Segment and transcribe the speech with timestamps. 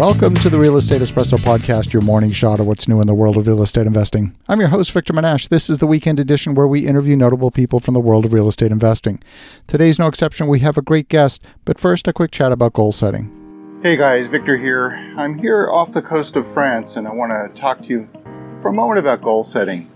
[0.00, 3.12] Welcome to the Real Estate Espresso Podcast, your morning shot of what's new in the
[3.12, 4.34] world of real estate investing.
[4.48, 5.50] I'm your host, Victor Menasce.
[5.50, 8.48] This is the weekend edition where we interview notable people from the world of real
[8.48, 9.22] estate investing.
[9.66, 10.48] Today's no exception.
[10.48, 13.78] We have a great guest, but first, a quick chat about goal setting.
[13.82, 14.92] Hey guys, Victor here.
[15.18, 18.08] I'm here off the coast of France and I want to talk to you
[18.62, 19.86] for a moment about goal setting.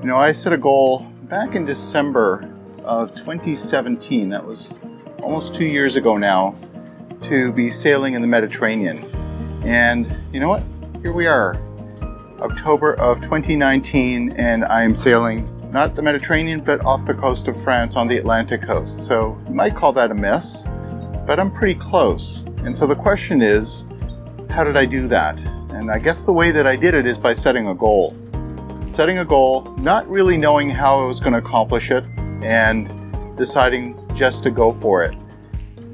[0.00, 2.50] You know, I set a goal back in December
[2.84, 4.30] of 2017.
[4.30, 4.70] That was
[5.22, 6.54] almost two years ago now
[7.24, 9.04] to be sailing in the Mediterranean.
[9.64, 10.62] And you know what?
[11.02, 11.56] Here we are,
[12.40, 17.62] October of 2019, and I am sailing not the Mediterranean, but off the coast of
[17.62, 19.04] France on the Atlantic coast.
[19.04, 20.62] So you might call that a miss,
[21.26, 22.44] but I'm pretty close.
[22.58, 23.84] And so the question is,
[24.48, 25.38] how did I do that?
[25.70, 28.16] And I guess the way that I did it is by setting a goal.
[28.86, 32.04] Setting a goal, not really knowing how I was going to accomplish it,
[32.42, 35.16] and deciding just to go for it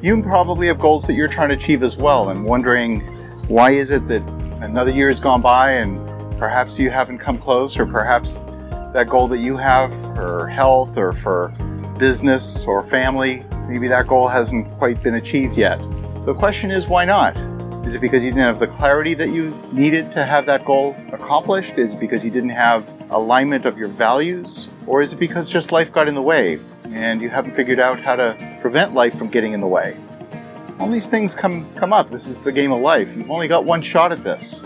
[0.02, 3.00] you probably have goals that you're trying to achieve as well and wondering
[3.48, 4.22] why is it that
[4.62, 5.98] another year has gone by and
[6.38, 8.32] perhaps you haven't come close or perhaps
[8.92, 11.48] that goal that you have for health or for
[11.98, 15.78] business or family maybe that goal hasn't quite been achieved yet?
[16.24, 17.36] The question is why not?
[17.86, 20.96] Is it because you didn't have the clarity that you needed to have that goal
[21.12, 21.78] accomplished?
[21.78, 24.68] Is it because you didn't have alignment of your values?
[24.86, 26.60] Or is it because just life got in the way
[26.94, 29.96] and you haven't figured out how to prevent life from getting in the way.
[30.82, 32.10] All these things come come up.
[32.10, 33.06] This is the game of life.
[33.16, 34.62] You've only got one shot at this.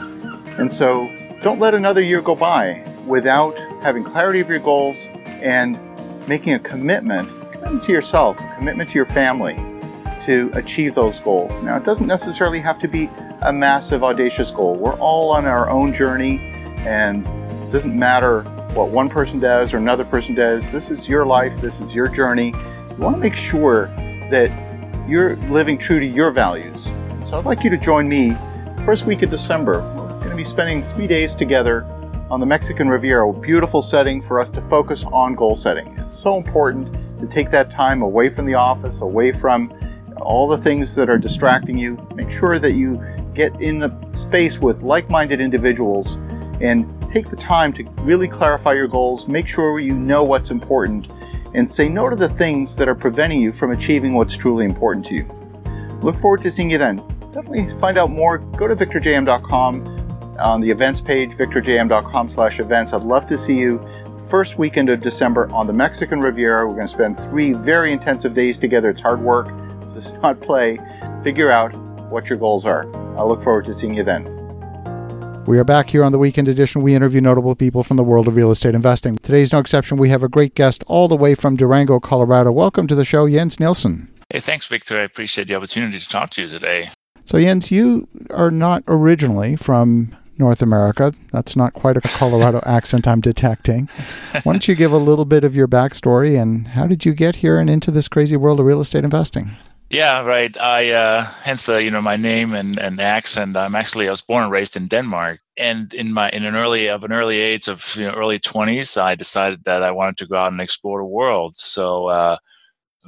[0.57, 4.97] And so don't let another year go by without having clarity of your goals
[5.43, 5.79] and
[6.27, 9.57] making a commitment, commitment to yourself, a commitment to your family
[10.25, 11.53] to achieve those goals.
[11.61, 13.11] Now, it doesn't necessarily have to be
[13.43, 14.75] a massive, audacious goal.
[14.75, 16.39] We're all on our own journey,
[16.79, 18.41] and it doesn't matter
[18.73, 20.73] what one person does or another person does.
[20.73, 22.55] This is your life, this is your journey.
[22.89, 23.89] You want to make sure
[24.31, 24.66] that
[25.09, 26.85] you're living true to your values.
[27.25, 28.37] So I'd like you to join me
[28.85, 29.81] first week of December.
[29.81, 31.85] We're going to be spending three days together
[32.29, 35.97] on the Mexican Riviera, a beautiful setting for us to focus on goal setting.
[35.99, 39.73] It's so important to take that time away from the office, away from
[40.21, 41.97] all the things that are distracting you.
[42.17, 43.01] Make sure that you
[43.33, 46.15] get in the space with like minded individuals
[46.61, 51.07] and take the time to really clarify your goals, make sure you know what's important,
[51.57, 55.05] and say no to the things that are preventing you from achieving what's truly important
[55.07, 55.25] to you.
[56.03, 56.99] Look forward to seeing you then.
[57.33, 58.39] Definitely find out more.
[58.39, 62.93] Go to victorjm.com on the events page, victorjm.com slash events.
[62.93, 63.81] I'd love to see you
[64.29, 66.69] first weekend of December on the Mexican Riviera.
[66.69, 68.91] We're going to spend three very intensive days together.
[68.91, 69.49] It's hard work.
[69.83, 70.79] This is not play.
[71.25, 71.75] Figure out
[72.11, 72.85] what your goals are.
[73.19, 74.36] I look forward to seeing you then.
[75.47, 76.83] We are back here on the weekend edition.
[76.83, 79.17] We interview notable people from the world of real estate investing.
[79.19, 79.97] Today's no exception.
[79.97, 82.51] We have a great guest all the way from Durango, Colorado.
[82.51, 84.13] Welcome to the show, Jens Nielsen.
[84.29, 84.99] Hey, thanks, Victor.
[84.99, 86.91] I appreciate the opportunity to talk to you today.
[87.27, 91.13] So, Jens, you are not originally from North America.
[91.31, 93.89] That's not quite a Colorado accent I'm detecting.
[94.43, 97.37] Why don't you give a little bit of your backstory and how did you get
[97.37, 99.53] here and into this crazy world of real estate investing?
[99.91, 100.57] Yeah, right.
[100.59, 103.57] I uh, hence the you know my name and, and accent.
[103.57, 106.89] I'm actually I was born and raised in Denmark, and in my in an early
[106.89, 110.27] of an early age of you know, early 20s, I decided that I wanted to
[110.27, 111.57] go out and explore the world.
[111.57, 112.37] So uh,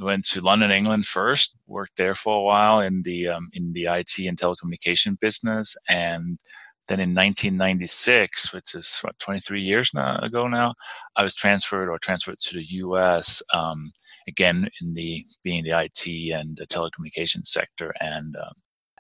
[0.00, 1.56] went to London, England first.
[1.66, 6.38] Worked there for a while in the um, in the IT and telecommunication business, and
[6.88, 10.74] then in 1996, which is what 23 years now, ago now,
[11.16, 13.42] I was transferred or transferred to the U.S.
[13.52, 13.92] Um,
[14.28, 17.92] again in the being the IT and the telecommunications sector.
[18.00, 18.52] And um,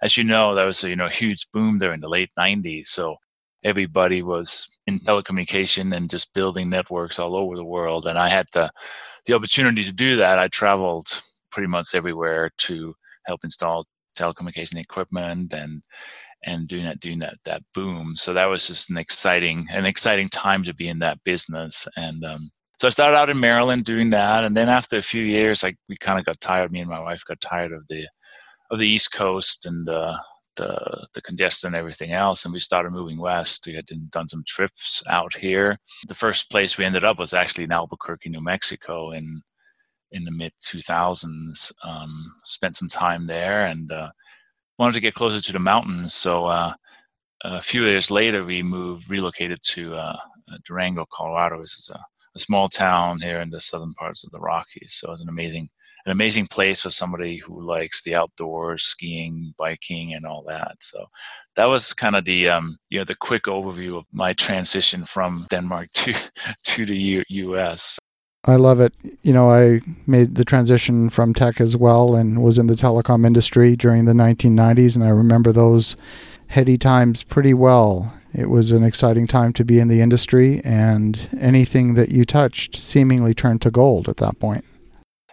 [0.02, 2.86] as you know, that was a you know huge boom there in the late '90s.
[2.86, 3.16] So
[3.64, 8.06] everybody was in telecommunication and just building networks all over the world.
[8.06, 8.70] And I had the
[9.26, 10.38] the opportunity to do that.
[10.38, 11.06] I traveled
[11.50, 12.94] pretty much everywhere to
[13.26, 15.82] help install telecommunication equipment and
[16.44, 20.28] and doing that doing that that boom so that was just an exciting an exciting
[20.28, 24.10] time to be in that business and um, so I started out in Maryland doing
[24.10, 26.70] that, and then after a few years, like we kind of got tired.
[26.70, 28.06] Me and my wife got tired of the
[28.70, 30.16] of the East Coast and the
[30.56, 33.66] the, the congestion and everything else, and we started moving west.
[33.66, 35.78] We had done some trips out here.
[36.06, 39.42] The first place we ended up was actually in Albuquerque, New Mexico, in
[40.12, 41.72] in the mid 2000s.
[41.84, 44.10] Um, spent some time there and uh,
[44.78, 46.14] wanted to get closer to the mountains.
[46.14, 46.74] So uh,
[47.42, 50.16] a few years later, we moved, relocated to uh,
[50.64, 51.60] Durango, Colorado.
[51.60, 52.00] This is a
[52.38, 54.92] a small town here in the southern parts of the Rockies.
[54.94, 55.68] So it's an amazing,
[56.06, 60.76] an amazing place for somebody who likes the outdoors, skiing, biking, and all that.
[60.80, 61.06] So
[61.56, 65.46] that was kind of the, um, you know, the quick overview of my transition from
[65.50, 66.14] Denmark to
[66.64, 67.98] to the U- U.S.
[68.44, 68.94] I love it.
[69.22, 73.26] You know, I made the transition from tech as well and was in the telecom
[73.26, 75.96] industry during the 1990s, and I remember those
[76.46, 78.12] heady times pretty well.
[78.34, 82.76] It was an exciting time to be in the industry, and anything that you touched
[82.76, 84.64] seemingly turned to gold at that point.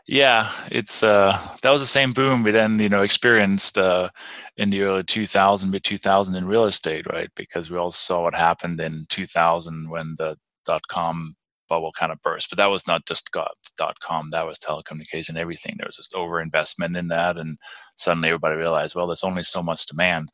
[0.08, 4.10] Yeah, it's uh, that was the same boom we then you know experienced uh,
[4.56, 7.30] in the early 2000, mid 2000 in real estate, right?
[7.36, 11.36] Because we all saw what happened in 2000 when the dot com
[11.68, 12.50] bubble kind of burst.
[12.50, 15.76] But that was not just dot com; that was telecommunication, everything.
[15.78, 17.58] There was just over investment in that, and
[17.98, 20.30] suddenly everybody realized, well, there's only so much demand,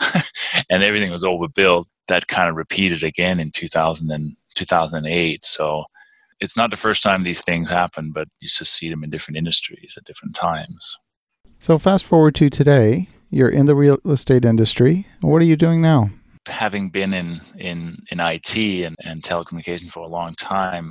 [0.70, 1.88] and everything was overbuilt.
[2.08, 5.44] That kind of repeated again in 2000 and 2008.
[5.44, 5.84] So
[6.40, 9.38] it's not the first time these things happen, but you just see them in different
[9.38, 10.96] industries at different times.
[11.58, 15.06] So fast forward to today, you're in the real estate industry.
[15.20, 16.10] What are you doing now?
[16.48, 20.90] Having been in in in IT and, and telecommunication for a long time,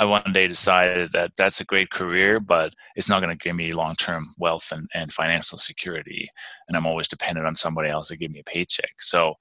[0.00, 3.54] I one day decided that that's a great career, but it's not going to give
[3.54, 6.26] me long term wealth and, and financial security.
[6.66, 8.94] And I'm always dependent on somebody else to give me a paycheck.
[9.00, 9.34] So,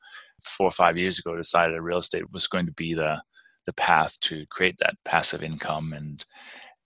[0.44, 3.22] four or five years ago, I decided real estate was going to be the
[3.66, 6.26] the path to create that passive income and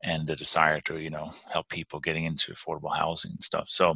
[0.04, 3.70] and the desire to you know help people getting into affordable housing and stuff.
[3.70, 3.96] So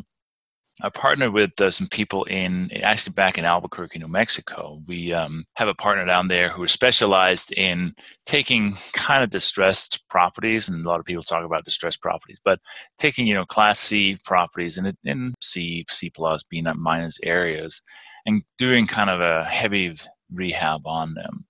[0.81, 4.79] I partnered with uh, some people in actually back in Albuquerque, New Mexico.
[4.85, 7.95] We um, have a partner down there who is specialized in
[8.25, 12.59] taking kind of distressed properties, and a lot of people talk about distressed properties, but
[12.97, 17.81] taking you know Class C properties in in C, C plus, B minus areas,
[18.25, 19.95] and doing kind of a heavy
[20.31, 21.47] rehab on them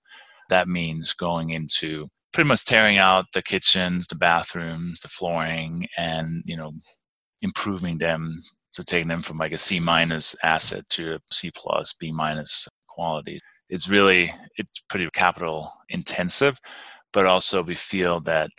[0.48, 6.42] that means going into pretty much tearing out the kitchens, the bathrooms, the flooring, and
[6.46, 6.72] you know
[7.40, 8.42] improving them.
[8.70, 12.68] So taking them from like a C minus asset to a C plus, B minus
[12.86, 13.40] quality.
[13.68, 16.58] It's really it's pretty capital intensive,
[17.12, 18.50] but also we feel that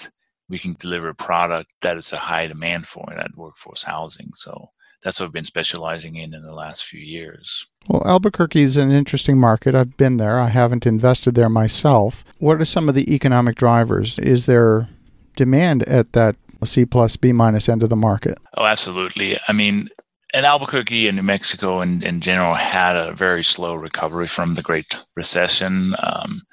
[0.49, 4.31] we can deliver a product that is a high demand for in that workforce housing.
[4.33, 4.69] So
[5.03, 7.65] that's what we've been specializing in in the last few years.
[7.87, 9.75] Well, Albuquerque is an interesting market.
[9.75, 10.39] I've been there.
[10.39, 12.23] I haven't invested there myself.
[12.39, 14.19] What are some of the economic drivers?
[14.19, 14.89] Is there
[15.35, 16.35] demand at that
[16.65, 18.37] C plus B minus end of the market?
[18.57, 19.37] Oh, absolutely.
[19.47, 19.89] I mean,
[20.33, 24.61] in Albuquerque and New Mexico in, in general had a very slow recovery from the
[24.61, 26.43] Great Recession um,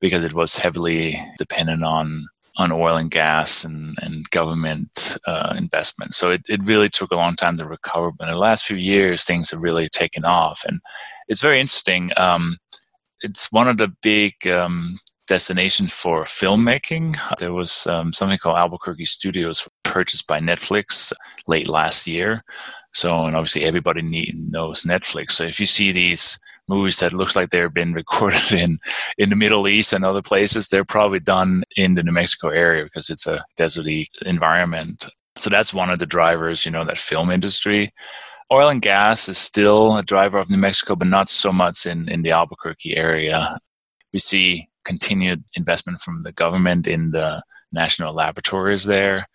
[0.00, 2.26] because it was heavily dependent on
[2.58, 6.12] on oil and gas and, and government uh, investment.
[6.12, 8.12] So it, it really took a long time to recover.
[8.12, 10.62] But in the last few years, things have really taken off.
[10.68, 10.80] And
[11.28, 12.12] it's very interesting.
[12.18, 12.58] Um,
[13.22, 17.16] it's one of the big um, destinations for filmmaking.
[17.38, 21.12] There was um, something called Albuquerque Studios purchased by Netflix
[21.46, 22.42] late last year.
[22.92, 25.32] So, and obviously everybody need, knows Netflix.
[25.32, 26.38] So if you see these
[26.68, 28.78] movies that looks like they've been recorded in
[29.18, 32.84] in the Middle East and other places, they're probably done in the New Mexico area
[32.84, 35.06] because it's a deserty environment.
[35.36, 37.90] So that's one of the drivers, you know, that film industry.
[38.50, 42.08] Oil and gas is still a driver of New Mexico, but not so much in,
[42.10, 43.58] in the Albuquerque area.
[44.12, 47.42] We see continued investment from the government in the
[47.72, 49.26] national laboratories there.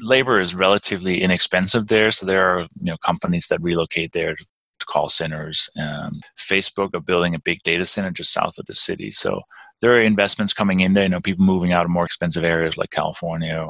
[0.00, 4.46] Labor is relatively inexpensive there, so there are you know companies that relocate there to
[4.86, 5.70] call centers.
[5.80, 9.10] Um, Facebook are building a big data center just south of the city.
[9.10, 9.42] So
[9.80, 11.04] there are investments coming in there.
[11.04, 13.68] You know, people moving out of more expensive areas like California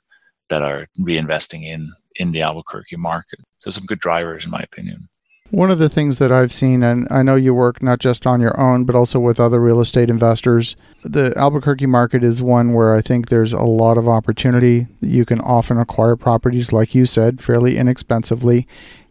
[0.49, 3.40] that are reinvesting in in the Albuquerque market.
[3.58, 5.08] So some good drivers, in my opinion.
[5.55, 8.40] One of the things that I've seen, and I know you work not just on
[8.40, 10.75] your own, but also with other real estate investors,
[11.05, 14.88] the Albuquerque market is one where I think there's a lot of opportunity.
[14.99, 18.67] You can often acquire properties, like you said, fairly inexpensively.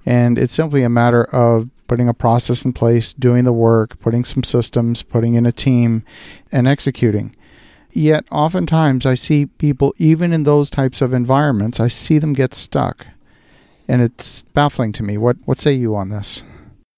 [0.06, 4.26] And it's simply a matter of putting a process in place, doing the work, putting
[4.26, 6.04] some systems, putting in a team,
[6.52, 7.34] and executing.
[7.92, 12.54] Yet, oftentimes, I see people, even in those types of environments, I see them get
[12.54, 13.08] stuck.
[13.88, 15.18] And it's baffling to me.
[15.18, 16.44] What, what say you on this?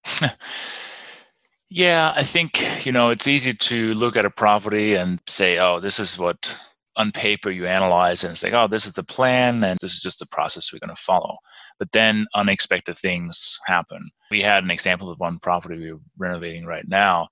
[1.70, 5.80] yeah, I think, you know, it's easy to look at a property and say, oh,
[5.80, 6.60] this is what
[6.98, 10.00] on paper you analyze and it's like, oh, this is the plan and this is
[10.00, 11.38] just the process we're going to follow.
[11.78, 14.12] But then unexpected things happen.
[14.32, 17.28] We had an example of one property we're renovating right now.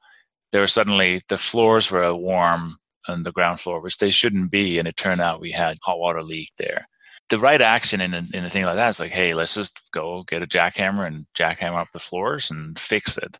[0.51, 4.79] There were suddenly the floors were warm on the ground floor, which they shouldn't be,
[4.79, 6.87] and it turned out we had hot water leak there.
[7.29, 9.89] The right action in a, in a thing like that is like, hey, let's just
[9.91, 13.39] go get a jackhammer and jackhammer up the floors and fix it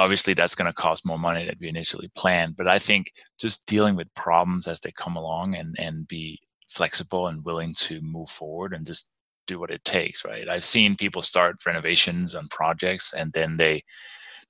[0.00, 3.66] obviously that's going to cost more money than we initially planned but i think just
[3.66, 6.38] dealing with problems as they come along and and be
[6.68, 9.10] flexible and willing to move forward and just
[9.46, 10.48] do what it takes, right?
[10.48, 13.82] I've seen people start renovations on projects and then they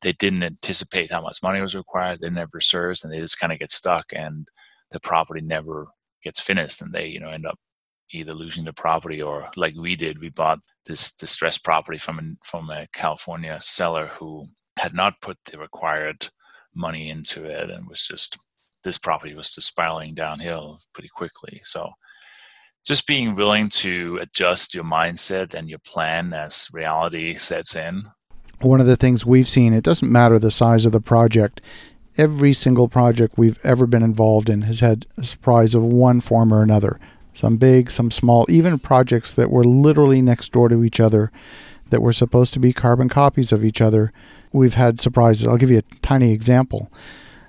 [0.02, 2.20] they didn't anticipate how much money was required.
[2.20, 4.46] They never serves and they just kind of get stuck and
[4.90, 5.88] the property never
[6.22, 7.58] gets finished and they, you know, end up
[8.12, 12.22] either losing the property or like we did, we bought this distressed property from a,
[12.44, 14.46] from a California seller who
[14.78, 16.28] had not put the required
[16.74, 18.38] money into it and was just
[18.84, 21.60] this property was just spiraling downhill pretty quickly.
[21.64, 21.90] So
[22.86, 28.02] just being willing to adjust your mindset and your plan as reality sets in.
[28.60, 31.60] One of the things we've seen, it doesn't matter the size of the project.
[32.16, 36.52] Every single project we've ever been involved in has had a surprise of one form
[36.52, 36.98] or another.
[37.38, 41.30] Some big, some small, even projects that were literally next door to each other
[41.90, 44.12] that were supposed to be carbon copies of each other.
[44.52, 45.46] We've had surprises.
[45.46, 46.90] I'll give you a tiny example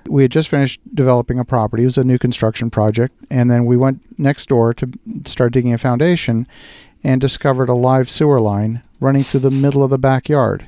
[0.09, 1.83] we had just finished developing a property.
[1.83, 3.15] It was a new construction project.
[3.29, 4.89] And then we went next door to
[5.25, 6.47] start digging a foundation
[7.03, 10.67] and discovered a live sewer line running through the middle of the backyard.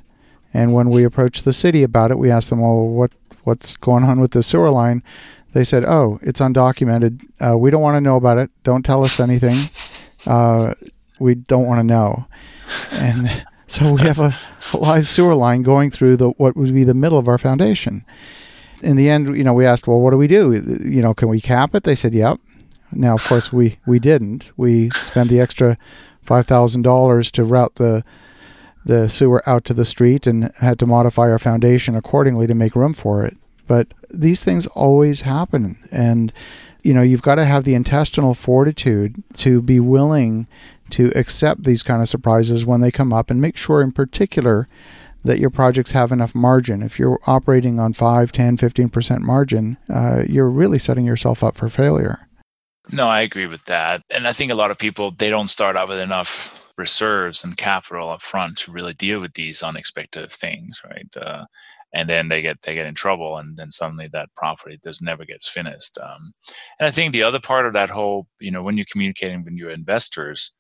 [0.54, 3.12] And when we approached the city about it, we asked them, well, what,
[3.44, 5.02] what's going on with the sewer line?
[5.54, 7.26] They said, oh, it's undocumented.
[7.40, 8.52] Uh, we don't want to know about it.
[8.64, 9.58] Don't tell us anything.
[10.28, 10.76] Uh,
[11.20, 12.28] we don't want to know.
[12.92, 14.38] And so we have a,
[14.72, 18.06] a live sewer line going through the what would be the middle of our foundation
[18.82, 20.54] in the end, you know, we asked, well, what do we do?
[20.84, 21.84] You know, can we cap it?
[21.84, 22.40] They said, yep.
[22.92, 24.52] Now, of course, we we didn't.
[24.58, 25.78] We spent the extra
[26.22, 28.04] five thousand dollars to route the
[28.84, 32.76] the sewer out to the street and had to modify our foundation accordingly to make
[32.76, 33.38] room for it.
[33.72, 36.34] But these things always happen, and
[36.84, 40.48] you know, you've got to have the intestinal fortitude to be willing
[40.90, 44.68] to accept these kind of surprises when they come up, and make sure, in particular
[45.24, 46.84] that your projects have enough margin.
[46.84, 51.70] If you're operating on 5, 10, 15% margin, uh, you're really setting yourself up for
[51.70, 52.28] failure.
[52.92, 54.02] No, I agree with that.
[54.14, 57.56] And I think a lot of people, they don't start out with enough reserves and
[57.56, 61.16] capital up front to really deal with these unexpected things, right?
[61.16, 61.46] Uh,
[61.94, 65.26] and then they get they get in trouble, and then suddenly that property just never
[65.26, 65.98] gets finished.
[66.02, 66.34] Um,
[66.80, 69.54] and I think the other part of that whole, you know, when you're communicating with
[69.54, 70.54] your investors,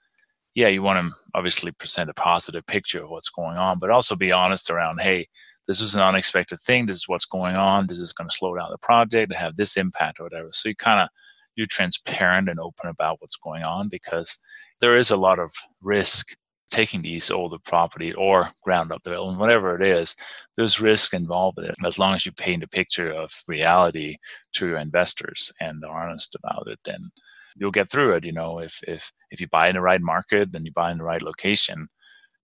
[0.56, 4.16] yeah, you want to obviously present a positive picture of what's going on, but also
[4.16, 5.28] be honest around, hey,
[5.68, 6.86] this is an unexpected thing.
[6.86, 7.88] This is what's going on.
[7.88, 10.50] This is going to slow down the project, have this impact or whatever.
[10.52, 11.10] So you kind of
[11.56, 14.38] you're transparent and open about what's going on because
[14.80, 16.36] there is a lot of risk
[16.72, 20.16] taking these older property or ground up development, whatever it is,
[20.56, 21.76] there's risk involved with it.
[21.86, 24.16] As long as you paint a picture of reality
[24.54, 27.12] to your investors and are honest about it, then
[27.56, 28.26] you'll get through it.
[28.26, 30.98] You know, if if if you buy in the right market, then you buy in
[30.98, 31.90] the right location.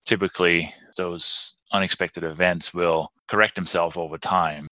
[0.05, 4.67] Typically, those unexpected events will correct themselves over time.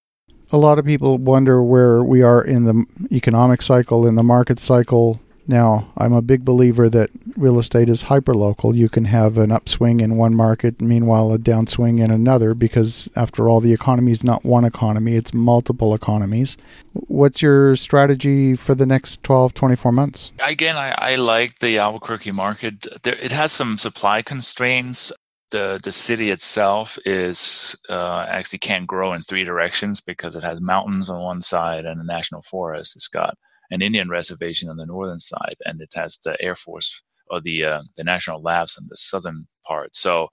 [0.51, 4.59] A lot of people wonder where we are in the economic cycle, in the market
[4.59, 8.75] cycle, now, I'm a big believer that real estate is hyperlocal.
[8.75, 13.47] You can have an upswing in one market, meanwhile, a downswing in another, because after
[13.47, 16.57] all, the economy is not one economy, it's multiple economies.
[16.93, 20.31] What's your strategy for the next 12, 24 months?
[20.43, 22.87] Again, I, I like the Albuquerque market.
[23.03, 25.11] There, it has some supply constraints.
[25.51, 30.59] The, the city itself is uh, actually can't grow in three directions because it has
[30.59, 32.95] mountains on one side and a national forest.
[32.95, 33.37] It's got
[33.71, 37.65] an Indian reservation on the northern side, and it has the Air Force or the
[37.65, 39.95] uh, the national labs on the southern part.
[39.95, 40.29] So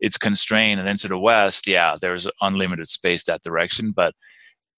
[0.00, 4.14] it's constrained, and then to the west, yeah, there's unlimited space that direction, but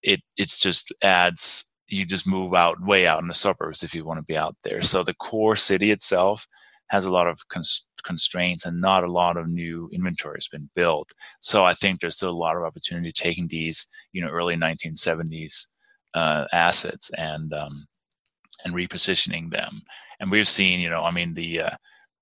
[0.03, 1.65] it it's just adds.
[1.91, 4.57] You just move out way out in the suburbs if you want to be out
[4.63, 4.83] there.
[4.83, 6.47] So the core city itself
[6.89, 10.71] has a lot of cons- constraints and not a lot of new inventory has been
[10.75, 11.13] built.
[11.41, 15.69] So I think there's still a lot of opportunity taking these, you know, early 1970s
[16.15, 17.87] uh, assets and um,
[18.65, 19.83] and repositioning them.
[20.21, 21.77] And we've seen, you know, I mean, the uh,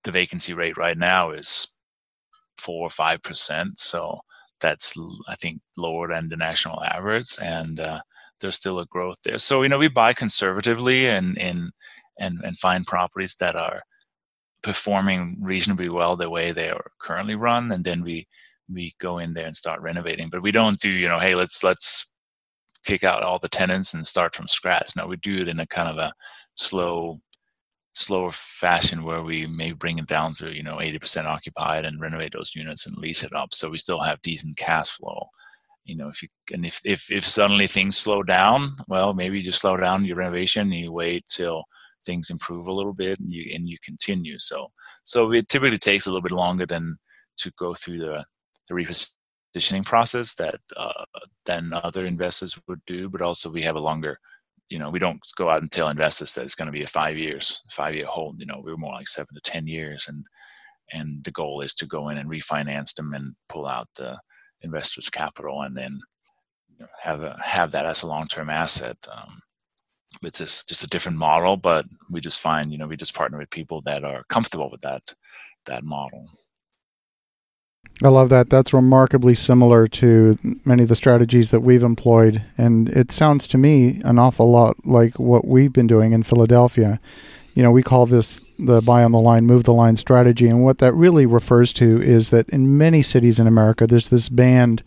[0.04, 1.68] the vacancy rate right now is
[2.58, 3.78] four or five percent.
[3.78, 4.20] So
[4.60, 4.94] that's
[5.28, 8.00] I think lower than the national average, and uh,
[8.40, 9.38] there's still a growth there.
[9.38, 11.70] So you know, we buy conservatively and and
[12.18, 13.82] and and find properties that are
[14.62, 18.26] performing reasonably well the way they are currently run, and then we
[18.72, 20.28] we go in there and start renovating.
[20.28, 22.10] But we don't do, you know, hey, let's let's
[22.86, 24.96] kick out all the tenants and start from scratch.
[24.96, 26.12] No, we do it in a kind of a
[26.54, 27.18] slow,
[27.92, 32.32] slower fashion where we may bring it down to you know 80% occupied and renovate
[32.32, 35.28] those units and lease it up, so we still have decent cash flow.
[35.84, 39.44] You know, if you and if if if suddenly things slow down, well, maybe you
[39.44, 41.64] just slow down your renovation and you wait till
[42.04, 44.38] things improve a little bit and you and you continue.
[44.38, 44.68] So
[45.04, 46.98] so it typically takes a little bit longer than
[47.38, 48.24] to go through the
[48.68, 49.15] the repositioning
[49.84, 51.04] process that uh,
[51.44, 54.18] than other investors would do, but also we have a longer,
[54.68, 56.86] you know, we don't go out and tell investors that it's going to be a
[56.86, 58.40] five years, five year hold.
[58.40, 60.26] You know, we're more like seven to ten years, and
[60.92, 64.18] and the goal is to go in and refinance them and pull out the
[64.62, 66.00] investors' capital, and then
[66.68, 68.96] you know, have a, have that as a long term asset.
[69.12, 69.40] Um,
[70.22, 73.38] it's just just a different model, but we just find you know we just partner
[73.38, 75.02] with people that are comfortable with that
[75.66, 76.26] that model.
[78.02, 78.50] I love that.
[78.50, 82.42] That's remarkably similar to many of the strategies that we've employed.
[82.58, 87.00] And it sounds to me an awful lot like what we've been doing in Philadelphia.
[87.54, 90.46] You know, we call this the buy on the line, move the line strategy.
[90.46, 94.28] And what that really refers to is that in many cities in America, there's this
[94.28, 94.82] band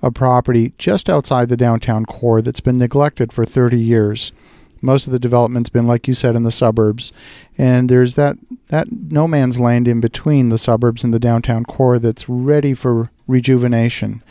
[0.00, 4.32] of property just outside the downtown core that's been neglected for 30 years.
[4.80, 7.12] Most of the development's been, like you said, in the suburbs,
[7.56, 8.36] and there's that
[8.68, 13.10] that no man's land in between the suburbs and the downtown core that's ready for
[13.26, 14.22] rejuvenation.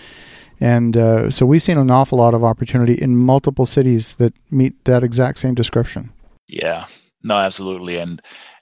[0.60, 4.86] And uh, so we've seen an awful lot of opportunity in multiple cities that meet
[4.86, 6.12] that exact same description.
[6.48, 6.86] Yeah,
[7.24, 8.22] no, absolutely, and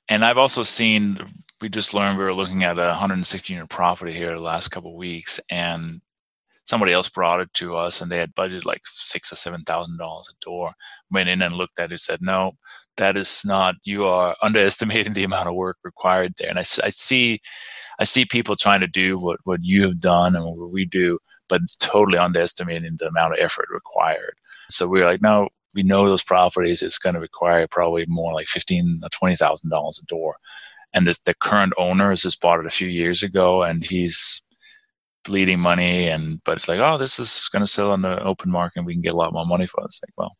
[0.10, 1.20] and I've also seen.
[1.62, 4.96] We just learned we were looking at a 116 unit property here the last couple
[4.96, 6.02] weeks, and
[6.66, 9.98] somebody else brought it to us and they had budgeted like six or seven thousand
[9.98, 10.74] dollars a door.
[11.12, 12.54] Went in and looked at it said no
[12.98, 16.50] that is not you are underestimating the amount of work required there.
[16.50, 17.40] And i, I see
[18.00, 21.20] i see people trying to do what, what you have done and what we do
[21.48, 24.36] but totally underestimating the amount of effort required.
[24.70, 26.82] So we are like no we know those properties.
[26.82, 30.38] It's going to require probably more like fifteen or twenty thousand dollars a door.
[30.94, 34.42] And this, the current owner has just bought it a few years ago and he's
[35.26, 38.52] bleeding money and but it's like oh this is going to sell on the open
[38.52, 39.86] market and we can get a lot more money for it.
[39.86, 40.36] It's like well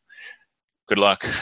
[0.88, 1.24] good luck.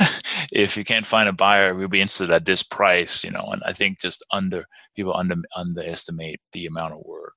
[0.50, 3.62] If you can't find a buyer we'll be interested at this price you know and
[3.64, 7.34] i think just under people under underestimate the amount of work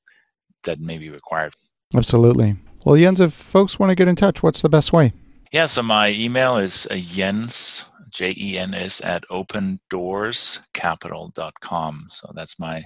[0.63, 1.53] that may be required.
[1.95, 2.55] Absolutely.
[2.85, 5.13] Well jens if folks want to get in touch what's the best way?
[5.51, 12.85] Yeah so my email is uh, jens j-e-n-s at opendoorscapital.com so that's my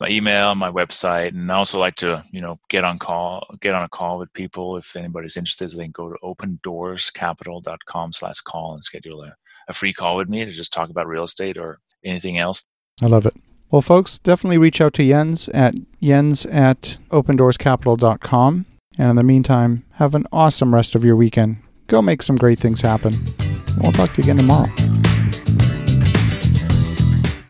[0.00, 3.74] my email, my website, and I also like to, you know, get on call, get
[3.74, 4.76] on a call with people.
[4.76, 9.34] If anybody's interested, they can go to opendoorscapital.com slash call and schedule a,
[9.68, 12.64] a free call with me to just talk about real estate or anything else.
[13.02, 13.34] I love it.
[13.70, 18.66] Well, folks, definitely reach out to Jens at jens at opendoorscapital.com.
[18.96, 21.56] And in the meantime, have an awesome rest of your weekend.
[21.88, 23.12] Go make some great things happen.
[23.80, 24.70] We'll talk to you again tomorrow.